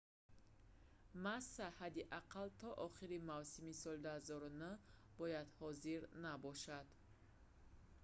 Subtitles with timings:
[1.25, 4.81] масса ҳадди ақал то охири мавсими соли 2009
[5.19, 6.87] бояд ҳозир набошад